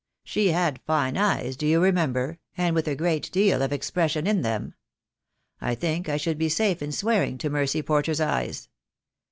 She 0.23 0.47
had 0.47 0.81
fine 0.87 1.15
eyes, 1.15 1.55
do 1.55 1.67
you 1.67 1.79
remember, 1.79 2.39
and 2.57 2.73
with 2.73 2.87
a 2.87 2.95
great 2.95 3.31
deal 3.31 3.61
of 3.61 3.71
expression 3.71 4.25
in 4.25 4.41
them. 4.41 4.73
I 5.61 5.75
think 5.75 6.09
I 6.09 6.17
should 6.17 6.39
be 6.39 6.49
safe 6.49 6.81
in 6.81 6.91
swearing 6.91 7.37
to 7.37 7.51
Mercy 7.51 7.83
Porter's 7.83 8.19
eyes." 8.19 8.67